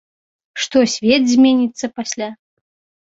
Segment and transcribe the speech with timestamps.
[0.61, 2.29] Што свет зменіцца пасля?